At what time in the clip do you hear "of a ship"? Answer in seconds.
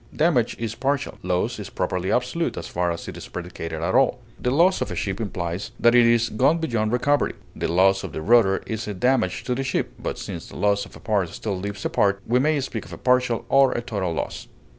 4.81-5.21